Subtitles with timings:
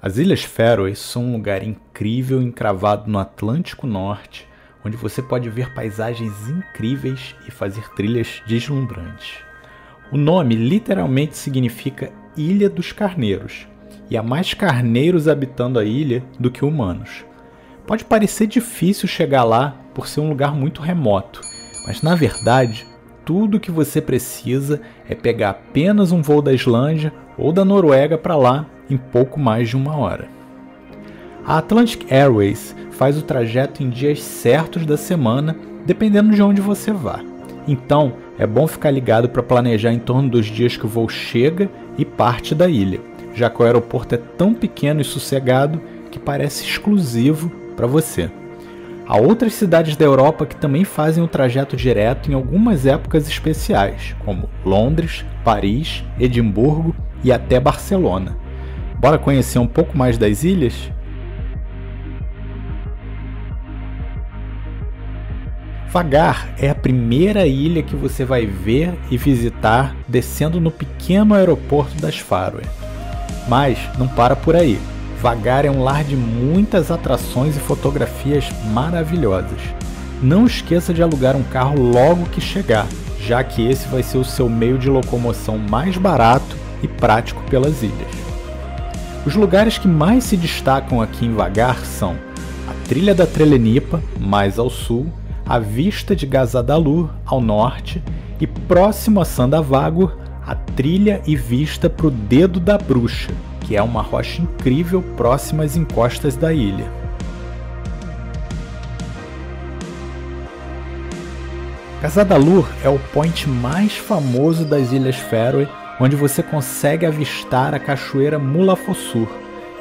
[0.00, 4.46] As Ilhas Faroe são um lugar incrível encravado no Atlântico Norte,
[4.84, 9.38] onde você pode ver paisagens incríveis e fazer trilhas deslumbrantes.
[10.12, 13.66] O nome literalmente significa Ilha dos Carneiros,
[14.08, 17.24] e há mais carneiros habitando a ilha do que humanos.
[17.84, 21.40] Pode parecer difícil chegar lá por ser um lugar muito remoto,
[21.88, 22.86] mas na verdade,
[23.24, 28.16] tudo o que você precisa é pegar apenas um voo da Islândia ou da Noruega
[28.16, 30.28] para lá em pouco mais de uma hora.
[31.46, 35.56] A Atlantic Airways faz o trajeto em dias certos da semana,
[35.86, 37.20] dependendo de onde você vá.
[37.66, 41.70] Então, é bom ficar ligado para planejar em torno dos dias que o voo chega
[41.96, 43.00] e parte da ilha,
[43.34, 48.30] já que o aeroporto é tão pequeno e sossegado que parece exclusivo para você.
[49.06, 54.14] Há outras cidades da Europa que também fazem o trajeto direto em algumas épocas especiais,
[54.22, 58.36] como Londres, Paris, Edimburgo e até Barcelona.
[58.98, 60.90] Bora conhecer um pouco mais das ilhas?
[65.88, 71.94] Vagar é a primeira ilha que você vai ver e visitar descendo no pequeno aeroporto
[72.00, 72.64] das Faroe.
[73.48, 74.78] Mas não para por aí.
[75.20, 79.60] Vagar é um lar de muitas atrações e fotografias maravilhosas.
[80.20, 82.86] Não esqueça de alugar um carro logo que chegar,
[83.20, 87.82] já que esse vai ser o seu meio de locomoção mais barato e prático pelas
[87.82, 88.07] ilhas.
[89.28, 92.16] Os lugares que mais se destacam aqui em Vagar são
[92.66, 95.12] a Trilha da Trelenipa, mais ao sul,
[95.44, 98.02] a Vista de Gazadalur, ao norte,
[98.40, 103.82] e próximo a Sandavagur, a trilha e vista para o Dedo da Bruxa, que é
[103.82, 106.90] uma rocha incrível próxima às encostas da ilha.
[112.00, 115.68] Gazadalur é o point mais famoso das Ilhas Faroe
[116.00, 119.28] onde você consegue avistar a cachoeira Mulafossur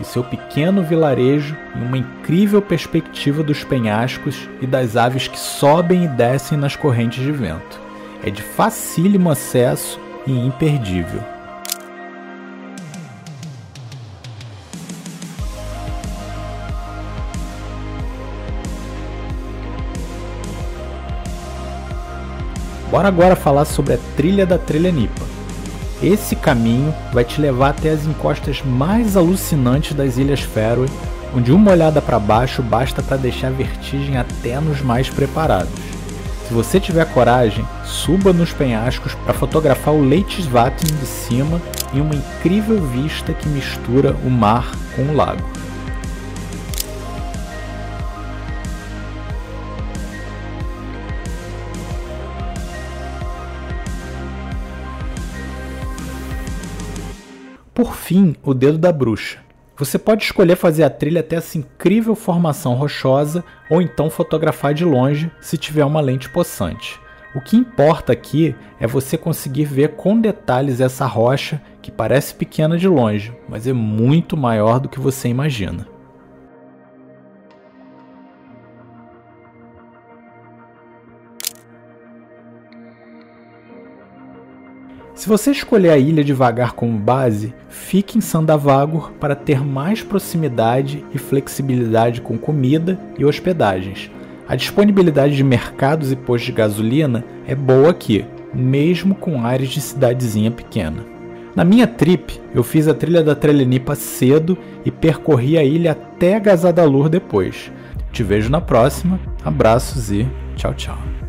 [0.00, 6.04] e seu pequeno vilarejo em uma incrível perspectiva dos penhascos e das aves que sobem
[6.04, 7.80] e descem nas correntes de vento.
[8.24, 11.22] É de facílimo acesso e imperdível.
[22.90, 25.41] Bora agora falar sobre a trilha da Trelenipa.
[26.02, 30.88] Esse caminho vai te levar até as encostas mais alucinantes das Ilhas Faroe,
[31.32, 35.72] onde uma olhada para baixo basta para deixar vertigem até nos mais preparados.
[36.48, 41.62] Se você tiver coragem, suba nos penhascos para fotografar o Leitisvatn de cima
[41.94, 45.61] em uma incrível vista que mistura o mar com o lago.
[57.74, 59.38] Por fim, o dedo da bruxa.
[59.78, 64.84] Você pode escolher fazer a trilha até essa incrível formação rochosa ou então fotografar de
[64.84, 67.00] longe se tiver uma lente possante.
[67.34, 72.76] O que importa aqui é você conseguir ver com detalhes essa rocha que parece pequena
[72.76, 75.91] de longe, mas é muito maior do que você imagina.
[85.14, 91.04] Se você escolher a ilha devagar como base, fique em Sandavagur para ter mais proximidade
[91.14, 94.10] e flexibilidade com comida e hospedagens.
[94.48, 99.80] A disponibilidade de mercados e postos de gasolina é boa aqui, mesmo com áreas de
[99.80, 101.04] cidadezinha pequena.
[101.54, 106.40] Na minha trip, eu fiz a trilha da Trelenipa cedo e percorri a ilha até
[106.40, 107.70] Gazadalur depois.
[108.10, 110.26] Te vejo na próxima, abraços e
[110.56, 111.21] tchau, tchau.